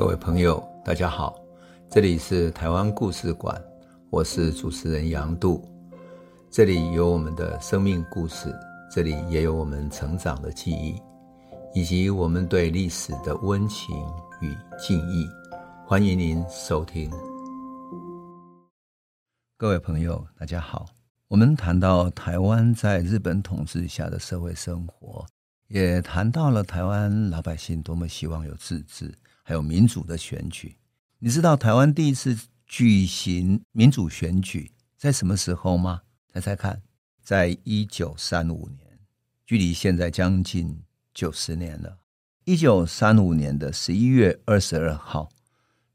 [0.00, 1.38] 各位朋友，大家好，
[1.90, 3.62] 这里是台湾故事馆，
[4.08, 5.62] 我是主持人杨度，
[6.50, 8.50] 这里有我们的生命故事，
[8.90, 10.98] 这里也有我们成长的记忆，
[11.74, 13.94] 以及我们对历史的温情
[14.40, 15.28] 与敬意。
[15.86, 17.10] 欢迎您收听。
[19.58, 20.86] 各位朋友，大家好，
[21.28, 25.26] 我们谈到台湾在日本统治下的社会生活，
[25.68, 29.14] 也谈到了台湾老百姓多么希望有自治。
[29.50, 30.76] 还有民主的选举，
[31.18, 36.02] 你知道台湾第一次举行民主选举在什么时候吗？
[36.32, 36.80] 猜猜看，
[37.20, 39.00] 在一九三五年，
[39.44, 40.80] 距离现在将近
[41.12, 41.98] 九十年了。
[42.44, 45.28] 一九三五年的十一月二十二号，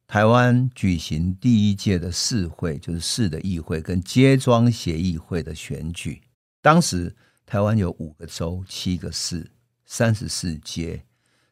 [0.06, 6.22] 台湾举行第一届的市会，就是市的议会跟街庄协议会的选举。
[6.62, 7.16] 当时
[7.46, 9.50] 台湾有五个州、七个市、
[9.86, 11.06] 三十四街。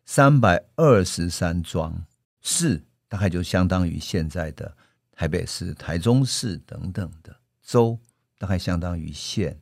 [0.05, 2.05] 三百二十三庄，
[2.41, 4.75] 市大概就相当于现在的
[5.11, 7.33] 台北市、台中市等等的
[7.63, 7.97] 州，
[8.37, 9.57] 大概相当于县。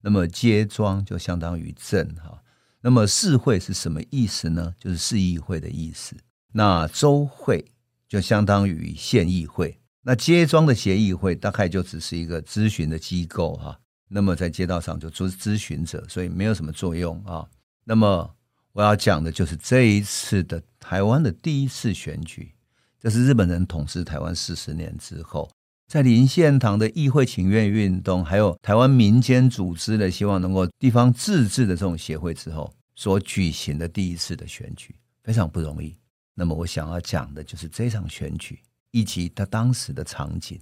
[0.00, 2.42] 那么街庄就相当于镇哈。
[2.80, 4.74] 那么市会是什么意思呢？
[4.78, 6.16] 就是市议会的意思。
[6.52, 7.64] 那州会
[8.08, 9.78] 就相当于县议会。
[10.00, 13.78] 那街庄的协议会大概就只是一个咨询的机构哈。
[14.08, 17.46] 那么在街道上就做咨询者，所以没有什么作用啊。
[17.84, 18.34] 那么。
[18.72, 22.54] 我要讲的就是这一次的台湾的第一次选举，
[22.98, 25.50] 这是日本人统治台湾四十年之后，
[25.88, 35.94] 在林献堂的议会请愿运动，还有台湾民间组织的希望能够地方自治的这种协会之后所举行的第一次的选举，非常不容易。
[36.34, 38.58] 那么我想要讲的就是这场选举
[38.90, 40.58] 以及他当时的场景。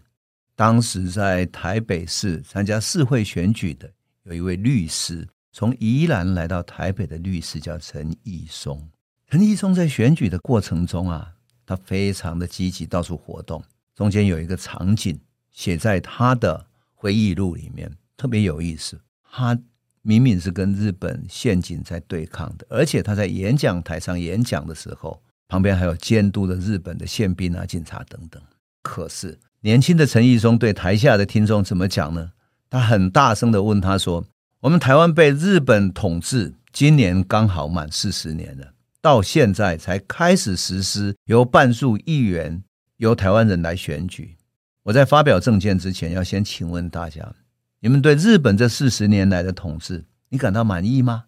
[0.56, 3.88] 当时在台北市参加市会选举的
[4.25, 5.25] 有一位律师。
[5.52, 8.88] 从宜兰来到台北的律师叫陈义松。
[9.28, 11.32] 陈义松在选举的过程中啊，
[11.66, 13.62] 他非常的积极，到处活动。
[13.94, 15.19] 中间有一个场景
[15.50, 19.00] 写在他的回忆录里面，特别有意思。
[19.28, 19.58] 他
[20.02, 28.41] 明明是跟日本宪警在对抗的，而且他在演讲台上演讲的时候，旁边还有监督的日本的宪兵啊、警察等等。
[28.82, 32.30] 可是年轻的陈义松对台下的听众怎么讲呢？
[32.70, 34.25] 他很大声的问他说。
[34.60, 42.62] 我们台湾被日本统治，今年刚好满四十年了，到现在才开始实施由半数议员
[42.99, 44.37] 由台湾人来选举。
[44.82, 47.34] 我在发表政见之前，要先请问大家：
[47.78, 51.25] 你们对日本这四十年来的统治，你感到满意吗？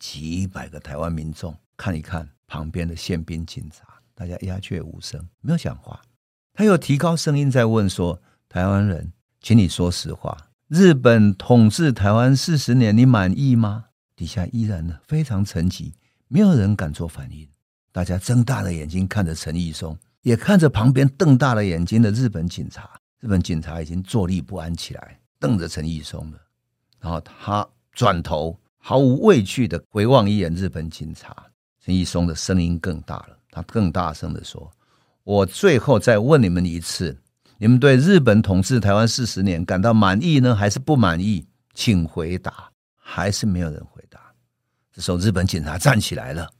[0.00, 6.02] 几百个台湾民众看一看旁边的宪兵警察，大家鸦雀无声，没有讲话。
[6.52, 10.36] 他又提高声音在问说：台湾人，请你说实话。
[10.74, 13.84] 日本统治台湾四十年，你满意吗？
[14.16, 15.92] 底下依然呢非常沉寂，
[16.28, 17.46] 没有人敢做反应。
[17.92, 22.88] 大家睁大了眼睛看着陈义松，也看着旁边瞪大了眼睛的日本警察。
[23.20, 26.38] 日本警察已经坐立不安起来，瞪着陈义松了。
[26.98, 31.36] 然后他转头毫无畏惧的回望一眼日本警察。
[31.84, 34.72] 陈义松的声音更大了，他更大声的说
[35.22, 37.14] ：“我最后再问你们一次。”
[37.62, 41.46] 你们对日本统治台湾四十年感到满意呢，还是不满意？
[41.72, 42.72] 请回答。
[42.96, 44.18] 还是没有人回答。
[44.92, 46.50] 这时候，日本警察站起来了，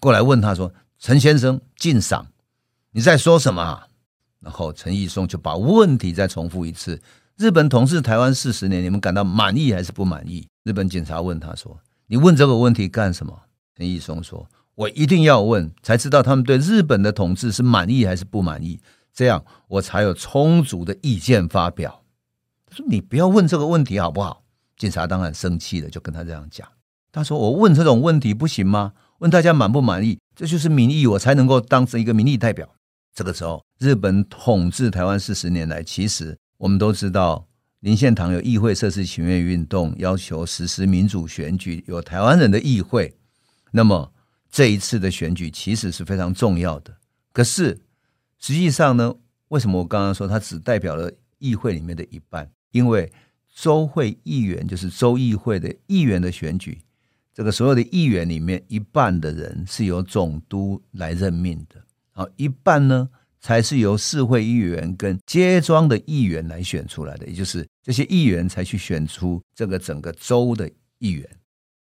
[0.00, 2.26] 过来问他说：“陈先生，敬赏，
[2.92, 3.82] 你在说什么？”
[4.40, 7.02] 然后陈义松就把问题再重复一次
[7.36, 13.38] ：“日本统治台湾四十年，你们感到满意还是不满意？”日本警察问他说：“你问这个问题干什么？”
[13.76, 18.80] 陈义松说：“我一定要问，才知道他们对日本的统治是满意还是不满意。”
[19.14, 22.02] 这样我才有充足的意见发表。
[22.66, 24.42] 他说：“你不要问这个问题好不好？”
[24.76, 26.66] 警察当然生气了，就跟他这样讲。
[27.12, 28.92] 他说：“我问这种问题不行吗？
[29.18, 30.18] 问大家满不满意？
[30.34, 32.68] 这就是民意，我才能够当成一个民意代表。”
[33.14, 37.46] 这个时候，日本统治台湾四十年来，其实我们都知道，
[37.78, 43.16] 林献堂有议会设置请愿运动，要求实施民主选举，有台湾人的议会。
[43.70, 44.12] 那么
[44.50, 46.96] 这一次的选举其实是非常重要的。
[47.32, 47.78] 可是。
[48.46, 49.14] 实际上呢，
[49.48, 52.46] 为什么我刚刚说它只代表了议会里面的一半？
[52.72, 53.10] 因为
[53.54, 56.78] 州会议员就是州议会的议员的选举，
[57.32, 63.08] 这个所有的议员里面一半的人是由总督来任命的，好，一半呢
[63.40, 71.26] 才是由市会议员跟街庄的议员来选出来的，也就是这些议员才去选出这个整个州的议员。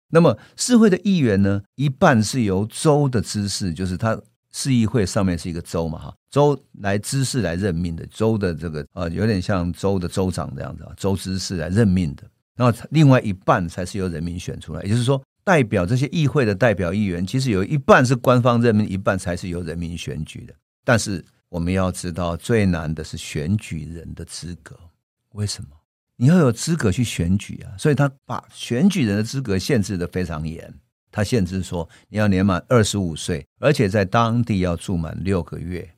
[0.08, 4.20] 那么市会的议员呢，一半是由州的知事，就是他。
[4.52, 12.22] 市议会上面是一个州嘛，哈，州来知事来任命的，州的这个呃，有点像州的州长这样子啊，州知事来任命的。
[12.56, 20.54] 然后另外一半才是由人民选出来，也就是说，代表这些议会的代表议员，其实有一半是官方任命，一半才是由人民选举的。
[20.84, 24.78] 但是我们要知道，最难的是选举人的资格。
[25.32, 25.70] 为什么？
[26.16, 27.72] 你要有资格去选举啊！
[27.78, 30.72] 所以他把选举人的资格限制的非常严。
[31.10, 35.88] 他限制说，你要年满二十五岁，而且在当地要住满六个月。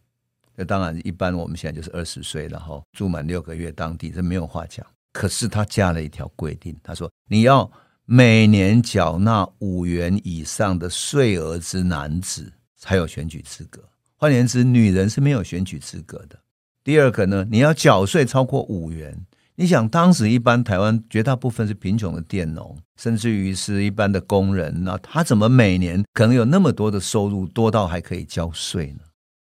[0.62, 4.86] 那当然，一般我们现在就是二十岁，然后住满六个月，当地这没有话讲。
[5.12, 7.68] 可是他加了一条规定，他说你要
[8.04, 13.82] 每年缴纳五元以上的税额之男子才有选举资格。
[14.16, 16.38] 换言之，女人是没有选举资格的。
[16.84, 19.26] 第二个呢，你要缴税超过五元。
[19.56, 29.00] 你想，当时一般台湾绝大部分是贫穷的佃农，甚至于是一般的工人，那他怎么每年可能有那么多的收入，多到还可以交税呢？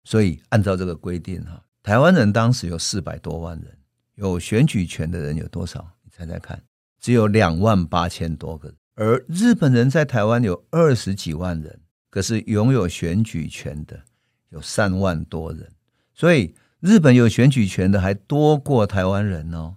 [0.08, 3.76] 所以按照这个规定哈，台湾人当时有四百多万人，
[4.14, 5.86] 有选举权的人有多少？
[6.02, 6.62] 你猜猜看，
[6.98, 8.76] 只有两万八千多个人。
[8.94, 14.00] 而日本人在台湾有二十几万人，可是拥有选举权的
[14.48, 15.70] 有三万多人。
[16.14, 19.76] 所以日本有选举权的还多过台湾人哦。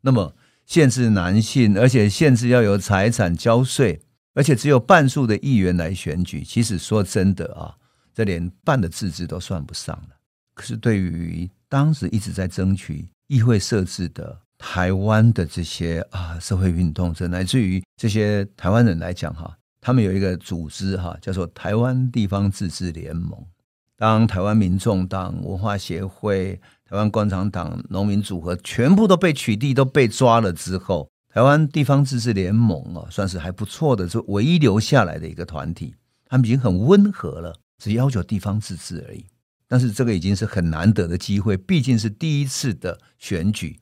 [0.00, 0.34] 那么
[0.66, 4.00] 限制男性，而且限制要有财产交税，
[4.34, 6.42] 而且只有半数的议员来选举。
[6.42, 7.76] 其实说真的啊，
[8.18, 10.16] 这连半的自治都算不上了。
[10.52, 23.40] 可是对于当时一直在争取议会设置的台湾的这些啊社会运动者，乃至于这些台湾人来讲哈，他们有一个组织哈，叫做台湾地方自治联盟。
[23.96, 35.94] 当台湾民众党、文化协会、台湾官场党、农民组合全部都被取缔、都被抓了之后，台湾地方自治联盟啊，算是还不错的，是唯一留下来的一个团体。
[36.26, 39.24] 他们已经很温和了，只要求地方自治而已。
[39.66, 43.78] 但是这个已经是很难得的机会，毕竟是第一次的选举，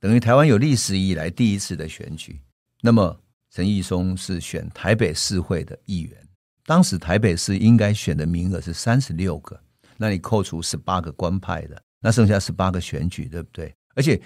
[0.00, 2.40] 等于台湾有历史以来第一次的选举。
[2.80, 3.20] 那么
[3.50, 6.16] 陈义松是选台北市会的议员。
[6.64, 9.58] 当时台北市应该选的名额是三十六个，
[9.96, 13.74] 那你扣除十八个官派的，那剩下十八个选举，对不对？
[13.94, 14.20] 而且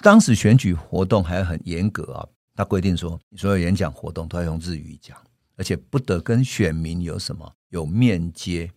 [0.00, 5.16] 当时选举活动还很严格啊，他规定说，所有演讲活动都要用日语讲，
[5.56, 8.70] 而且不得跟选民有什么有面接，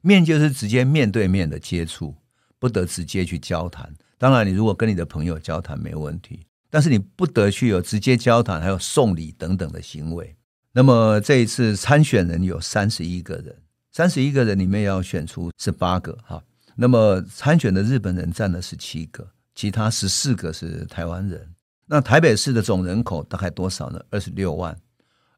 [0.00, 2.14] 面就是直接面对面的接触，
[2.58, 3.92] 不得直接去交谈。
[4.18, 10.36] 当然，你如果跟你的朋友交谈没问题，但是你不得去有直接交谈，还有送礼等等的行为。
[10.72, 13.54] 那么这一次参选人有三十一个人，
[13.90, 16.42] 三十一个人里面要选出十八个哈。
[16.74, 21.54] 那么参选的日本人占了十七个，其他十四个是台湾人。
[21.84, 24.00] 那台北市的总人口大概多少呢？
[24.08, 24.74] 二十六万，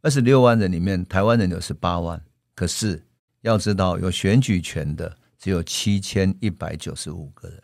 [0.04, 2.22] 二十六万人里面台湾人有十八万。
[2.54, 3.02] 可是
[3.40, 7.62] 要知道，有选举权的只有七千一百九十五个人，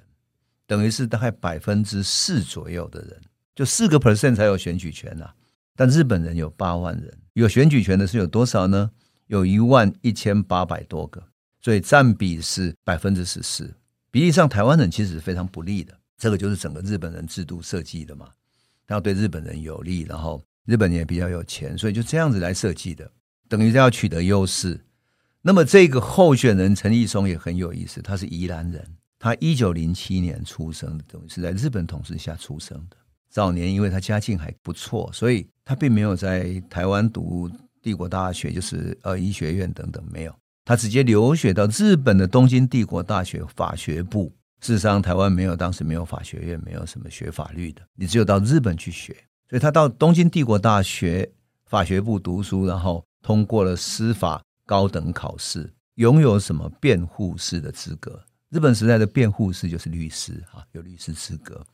[0.67, 3.21] 等于是大概百分之四左右的人，
[3.55, 5.35] 就四个 percent 才有选举权、啊。
[5.77, 8.91] 但日本人有八万人，有选举权的是有多少呢？
[9.27, 11.23] 有一万一千八百多个，
[11.61, 13.71] 所以占比是百分之十四。
[14.11, 15.95] 比例上，台湾人其实是非常不利的。
[16.17, 18.31] 这个就是整个日本人制度设计的嘛，
[18.89, 23.11] 要对日本人有利，然后日本也比较有钱，所以就这样子来设计的，
[23.49, 24.81] 等于是要取得优势。
[25.43, 28.85] 那么这个候选人陈义松也很有意思，他是宜兰人，
[29.19, 32.97] 他一九零七年出生的，等于是在日本统治下出生的。
[33.31, 44.33] 早年因为他家境还不错，所以他并没有在台湾读帝国大学，就是呃医学院等等没有，他直接留学到日本的东京帝国大学法学部。
[44.61, 49.17] 事实上，台湾没有当时没有法学院，没有什么学法律的，你只有到日本去学。
[49.51, 51.29] 所以他到东京帝国大学
[51.67, 58.23] 法学部读书，然后通过了司法高等考试，拥有什么辩护士的资格？
[58.51, 61.67] 日本时代的辩护士就是律师啊，有律师资格。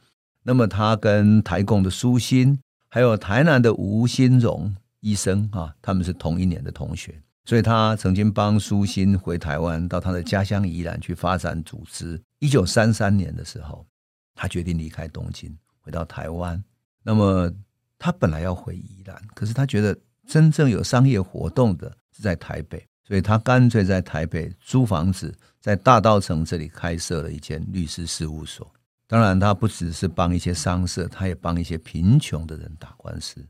[0.43, 12.19] 那么他跟台共的苏新，还有台南的吴新荣医生啊，他们是同一年的同学，所以他曾经帮苏新回台湾，到他的家乡宜兰去发展组织。
[12.39, 13.87] 一九三三年的时候，
[14.35, 16.65] 他决定离开东京，回到台湾。
[17.03, 17.53] 那么
[17.99, 28.71] 他本来要回宜兰，可是他觉得真正有商业活动的是在台北，所以他干脆在台北租房子，在大道城这里开设了一间律师事务所。
[29.09, 33.47] 当然，他不只是帮一些商社，他也帮一些贫穷的人打官司，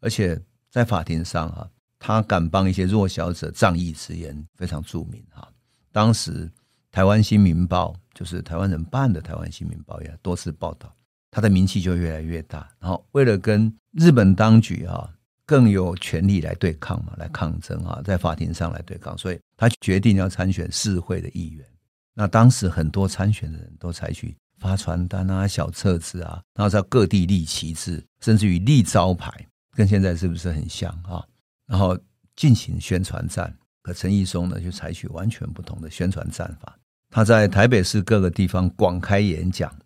[0.00, 1.68] 而且在法庭上啊，
[1.98, 5.48] 他敢帮一些弱小者仗义执言，非常著名哈。
[5.90, 6.48] 当时
[6.92, 10.94] 台湾新民报就是台湾人办的台湾新民报也多次报道，
[11.32, 12.68] 他的名气就越来越大。
[12.78, 15.12] 然后为了跟日本当局啊
[15.44, 21.66] 更有权力来对抗嘛，来抗争啊，在法庭上来对抗，所以他决定要参选市会的议员。
[22.14, 24.32] 那当时很多参选的人都采取。
[24.58, 29.28] 发传单啊，小册子啊，然后在各地立旗帜，甚至于立招牌，
[29.72, 31.20] 跟现在是不是很像啊？
[31.66, 31.98] 然后
[32.36, 33.52] 进行宣传战。
[33.82, 36.78] 可陈义松呢，就采取完全不同的宣传战法。
[37.10, 39.76] 他在台北市各个地方广开演讲。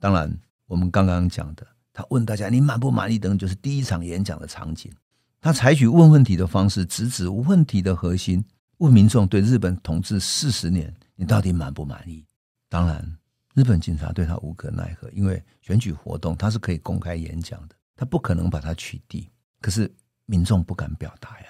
[0.00, 0.34] 当然，
[0.66, 4.92] 我们刚刚讲的，他问大家你满不满意等，就是第一场演讲的场景。
[5.40, 8.42] 他采取问问题的方式，直指问题的核心，
[8.78, 12.24] 问民众对日本统治四十年，你到底满不满意？
[12.70, 13.18] 当然，
[13.54, 19.28] 日本警察对他无可奈何，因为选举活动他是可以公开演讲的，他不可能把他取缔。
[19.60, 19.92] 可是
[20.24, 21.46] 民众不敢表达呀，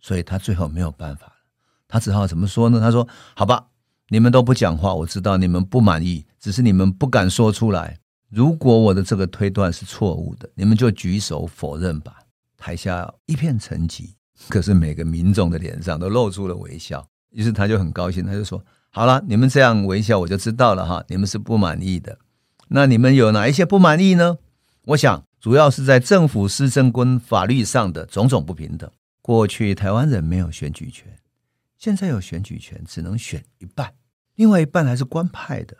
[0.00, 1.30] 所以他最后没有办法。
[1.86, 2.80] 他只好怎么说呢？
[2.80, 3.68] 他说：“好吧，
[4.08, 7.98] 你们都不讲话，我知道你们不满意，只是你们不敢说出来。
[8.30, 12.18] 如果我的这个推断是错误的，你们就举手否认吧。”
[12.58, 14.10] 台下一片沉寂，
[14.48, 17.08] 可是每个民众的脸上都露出了微笑。
[17.30, 22.18] 于是他就很高兴，他就说：“好了，你们这样微笑，我就知道了哈，你们是不满意的。
[22.68, 24.38] 那你们有哪一些不满意呢？
[24.86, 28.90] 我想主要是在政府施政跟法律上的种种不平等。
[29.22, 31.16] 过去台湾人没有选举权。”
[31.78, 33.94] 现在有选举权，只能选一半，
[34.34, 35.76] 另外一半还是官派的，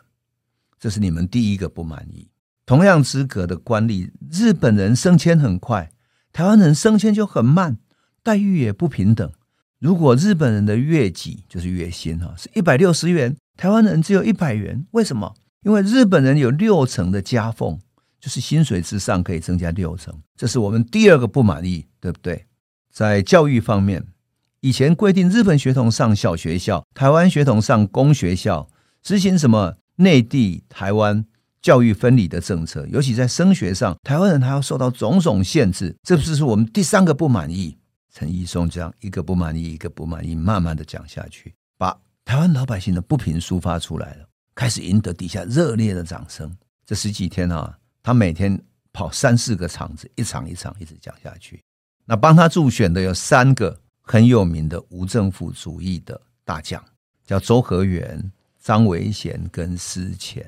[0.79, 2.29] 这是你们第一个不满意。
[2.69, 5.89] 同样资格的官吏，日本人升迁很快，
[6.31, 7.79] 台湾人升迁就很慢，
[8.21, 9.27] 待遇也不平等。
[9.79, 15.33] 如果日本人的月给就是月薪哈，是一百六十元，台湾人只有一百元，为什么？
[15.63, 17.79] 因为日本人有六成的加俸，
[18.19, 22.45] 就是薪水之上可以增加六成，这是我们第二个不满意，对不对？
[22.93, 24.05] 在教育方面。
[24.59, 28.69] 以前规定日本血统上小学校，台湾血统上公学校，
[29.01, 31.25] 执行什么内地台湾
[31.61, 37.77] 教育分离的政策，尤其在升学上，台湾人还要受到种种限制，这不是我们第三个不满意。
[38.11, 44.25] 陈义松这样一个不满意，一个不满意，慢慢的讲下去，把台湾老百姓的不平抒发出来了，
[44.55, 46.51] 开始赢得底下热烈的掌声。
[46.85, 48.59] 这十几天啊，他每天
[48.91, 51.63] 跑三四个场子，一场一场一直讲下去。
[52.05, 53.79] 那帮他助选的有三个。
[54.01, 56.83] 很有名的无政府主义的大将，
[57.23, 60.43] 叫周和元、张维贤跟思前。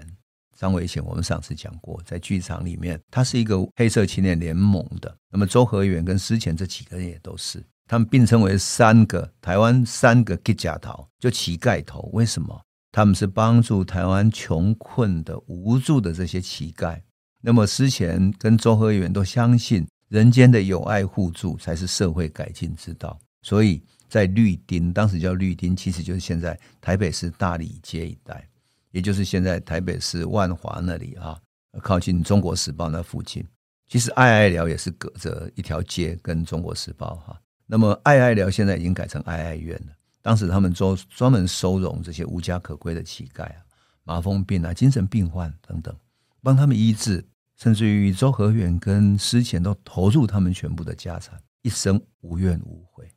[0.62, 5.12] 张维贤我们上次讲过，在剧场里面，他是一个黑色青年联盟的。
[5.32, 12.08] 那么周河源跟思前这几个人也都是，他们并称为三个台湾三个乞丐头，就乞丐头。
[12.14, 12.62] 为什么？
[12.92, 17.02] 他们是帮助台湾穷困的无助的这些乞丐。
[17.42, 23.20] 那么思前跟周河源都相信，人间的友爱互助才是社会改进之道。
[23.42, 28.48] 所以在绿丁，当时叫绿丁，其实就是现在台北市大理街一带，
[28.92, 31.40] 也就是现在台北市万华那里啊，
[31.82, 33.46] 靠近《中国时报》那附近。
[33.88, 37.40] 其实爱爱寮也是隔着一条街跟《中国时报》哈。
[37.66, 39.94] 那么爱爱寮现在已经改成爱爱院了。
[40.22, 43.58] 当时他们专专门收容这些无家可归的乞丐啊、
[44.04, 45.96] 麻风病啊、精神病患等等，
[46.44, 47.26] 帮他们医治，
[47.58, 53.10] 甚至于周和远跟思前都投入他们全部的家产，一生无怨无悔。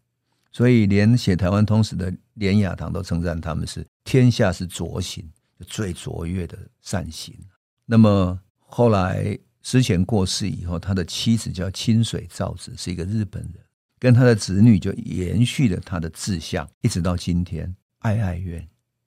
[0.50, 5.28] 所以，连写《台湾通史》的连雅堂都称赞他们是天下是卓行，
[5.64, 7.36] 最卓越的善行。
[7.84, 13.54] 那么后来思前过世以后，他的妻子叫清水照子，是一个日本人，
[13.98, 18.66] 跟他的子女就延续了他的志向，一直到今天，爱爱院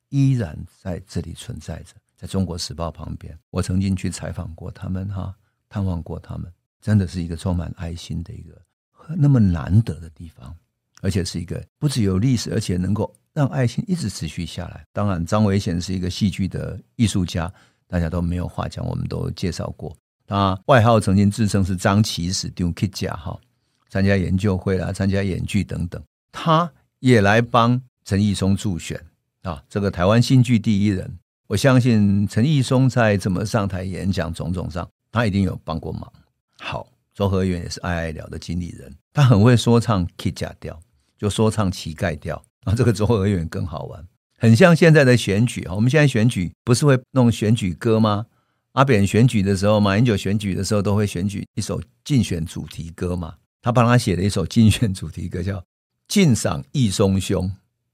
[0.09, 3.37] 依然在这里存在着，在中国时报旁边。
[3.49, 5.33] 我曾经去采访过他们，哈，
[5.69, 8.61] 探望过他们，真的是一个充满爱心的一个
[9.15, 10.55] 那么难得的地方。
[11.03, 14.83] 而且是一个不只有历史，而且能够让爱情一直持续下来。
[14.91, 17.53] 当然，张维贤是一个戏剧的艺术家，
[17.85, 19.95] 大家都没有话讲，我们都介绍过。
[20.25, 23.39] 他外号曾经自称是张起始丢 K 甲哈，
[23.89, 26.01] 参加研究会啦，参加演剧等等。
[26.31, 26.67] 他
[26.97, 28.99] 也来帮陈义松助选
[29.43, 31.19] 啊，这个台湾新剧第一人。
[31.45, 36.11] 我相信陈义松在怎么上台演讲种种上，他一定有帮过忙。
[36.57, 40.79] 好，周和源也是爱爱聊的经理人，他很会说唱 K 甲调。
[41.19, 44.05] 就说唱乞丐调啊，这个周河源更好玩，
[44.37, 45.67] 很像现在的选举。
[45.69, 48.25] 我们现在选举不是会弄选举歌吗？
[48.73, 53.35] 阿扁选举的时候，马英九选举的时候，都会选举一首竞选主题歌嘛。
[53.61, 55.57] 他帮他写了一首竞选主题歌，叫
[56.07, 57.45] 《敬赏义松兄》，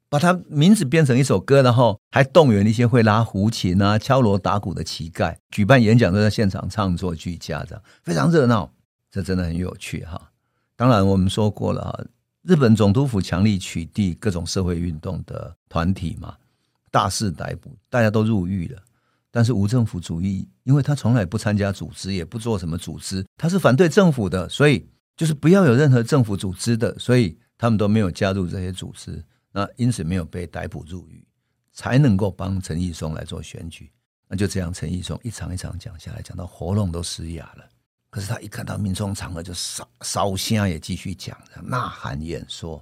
[0.09, 8.71] 把他名字编成一首歌，然后还动员一些会拉胡琴啊、敲锣打鼓的乞丐，举办演讲都在现场唱作俱佳，这样非常热闹。
[9.09, 10.31] 这真的很有趣哈。
[10.75, 12.05] 当然，我们说过了哈。
[12.43, 16.35] 日本总督府强力取缔各种社会运动的团体嘛，
[16.91, 18.81] 大肆逮捕，大家都入狱了。
[19.31, 24.85] 但是无政府主义，因为他从来不参加组织，也不做什么组织，他是反对政府的，所以
[25.15, 31.25] 就是不要有任何政府组织的，所以他们都没有加入这些组织，那因此没有被逮捕入狱，
[31.71, 33.89] 才能够帮陈义松来做选举。
[34.27, 37.63] 那就这样，陈义松一场一场讲下来，讲到喉咙都嘶哑了。
[38.13, 42.79] 可是他一看到民众场合，就烧烧香也继续讲，呐喊演说，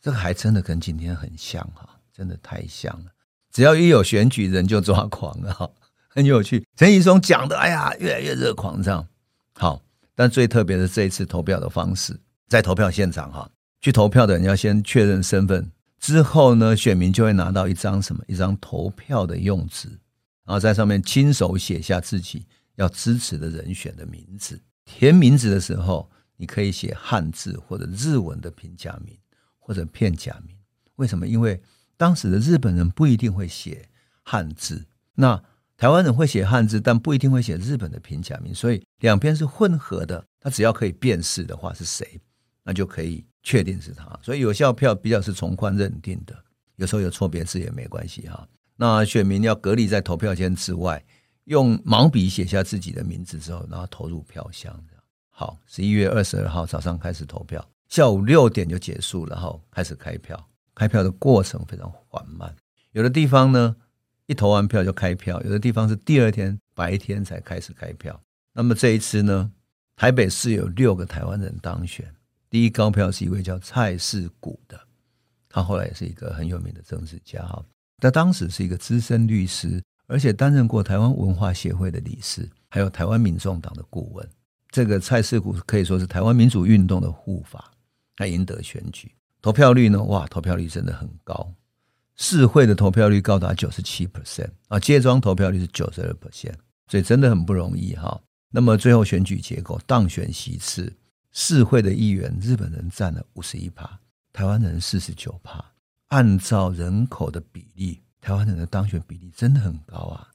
[0.00, 3.12] 这个还真的跟今天很像哈，真的太像了。
[3.52, 5.70] 只要一有选举，人就抓狂了哈，
[6.08, 6.66] 很有趣。
[6.76, 9.06] 陈仪松讲的，哎呀，越来越热狂这样。
[9.52, 9.82] 好，
[10.14, 12.18] 但最特别的这一次投票的方式，
[12.48, 13.50] 在投票现场哈，
[13.82, 18.24] 去投票的人要先确认身份，之后呢，选民就会拿到一张什么？
[18.26, 19.88] 一张投票的用纸，
[20.46, 22.46] 然后在上面亲手写下自己
[22.76, 24.58] 要支持的人选的名字。
[24.92, 29.16] 填名字的时候，你可以写汉字或者日文的平假名
[29.58, 30.56] 或者片假名。
[30.96, 31.26] 为什么？
[31.26, 31.62] 因为
[31.96, 33.88] 当时的日本人不一定会写
[34.22, 35.40] 汉字，那
[35.76, 40.24] 台湾人会写汉字，但不一定会写日本的平假名，所以两边是混合的。
[40.40, 42.20] 他只要可以辨识的话是谁，
[42.64, 44.18] 那就可以确定是他。
[44.22, 46.36] 所以有效票比较是从宽认定的，
[46.76, 48.46] 有时候有错别字也没关系哈。
[48.76, 51.02] 那选民要隔离在投票间之外，
[51.50, 54.72] 用毛笔写下自己的名字之后，然后投入票箱。
[55.30, 60.48] 好，十一月二十二号早上开始投票，下午六点就结束，然后开始开票。
[60.76, 62.54] 开票的过程非常缓慢，
[62.92, 63.74] 有的地方呢，
[64.26, 68.18] 一投完票就开票；有的地方是第二天白天才开始开票。
[68.52, 69.50] 那么这一次呢，
[69.96, 72.06] 台北市有六个台湾人当选，
[72.48, 74.80] 第一高票是一位叫蔡世谷的，
[75.48, 77.60] 他后来也是一个很有名的政治家哈，
[77.98, 84.28] 他当时是一个资深律师，而且担任过台湾文化协会的理事，还有台湾民众党的顾问。
[84.70, 87.70] 这个蔡世谷可以说是台湾民主运动的护法，
[88.16, 89.10] 他赢得选举。
[89.40, 90.02] 投票率呢？
[90.02, 91.52] 哇，投票率真的很高，
[92.16, 96.54] 市会的投票率高达九十七 percent 啊，街庄投票率是九十二 percent，
[96.88, 98.20] 所以真的很不容易哈。
[98.50, 100.92] 那么最后选举结果，当选席次，
[101.30, 103.98] 市会的议员日本人占了五十一趴，
[104.32, 105.64] 台湾人四十九趴。
[106.08, 110.28] 按照人口的比例，台湾人的当选比例真的很高啊。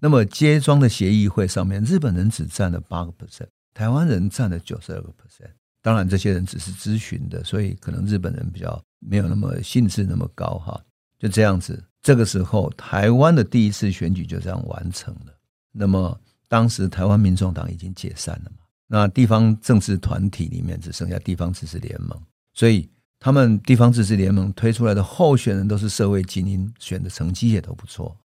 [0.00, 5.50] 那么接庄的协议会上面，日本人只占了八个 percent，台湾人占了九十二个 percent。
[5.80, 10.80] 当然，这些人只是咨询的，所以可能日本人比较没有那么兴致那么高哈。
[11.18, 15.34] 就这样子，这个时候台湾的第一次选举就这样完成了。
[15.72, 18.58] 那么当时台湾民众党已经解散了嘛？
[18.86, 22.20] 那地方政治团体里面只剩下地方自治联盟，
[22.54, 22.88] 所以
[23.20, 28.16] 他们地方自治联盟推出来的候选人都是社会精英，选的成绩也都不错。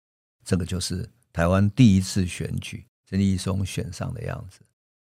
[0.45, 4.61] 这个就是台湾第一次选举，陈仪松选上的样子。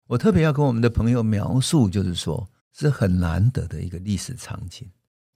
[0.08, 4.88] 我特别要跟我们的朋友描述，就是说，是很难得的一个历史场景。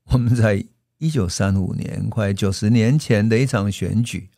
[0.05, 0.63] 我们在
[0.97, 4.29] 一九三五年，快九十年前的一场选举，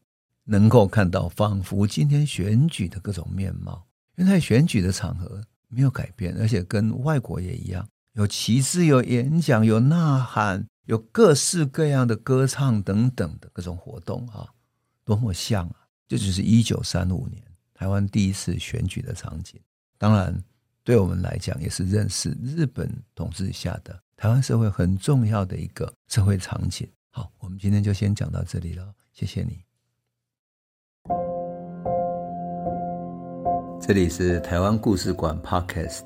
[0.45, 3.87] 能够看到仿佛今天选举的各种面貌。
[4.15, 14.47] 原来选举的场合没有改变，而且跟外国也一样，有旗帜、有演讲、有呐喊、有各式各样的歌唱等等的各种活动啊，
[15.03, 15.75] 多么像啊！
[16.07, 19.59] 这就是一九三五年台湾第一次选举的场景。
[19.97, 20.41] 当然，
[20.85, 26.89] 对我们来讲，也是认识日本统治下的台湾社会很重要的一个社会场景。
[27.09, 29.59] 好，我们今天就先讲到这里了，谢谢你。
[33.81, 36.05] 这里是台湾故事馆 Podcast，